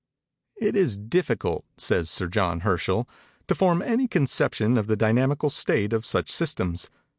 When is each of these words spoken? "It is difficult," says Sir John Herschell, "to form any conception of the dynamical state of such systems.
"It 0.59 0.75
is 0.75 0.97
difficult," 0.97 1.63
says 1.77 2.09
Sir 2.09 2.25
John 2.25 2.61
Herschell, 2.61 3.07
"to 3.47 3.53
form 3.53 3.83
any 3.83 4.07
conception 4.07 4.75
of 4.75 4.87
the 4.87 4.97
dynamical 4.97 5.51
state 5.51 5.93
of 5.93 6.07
such 6.07 6.31
systems. 6.31 6.89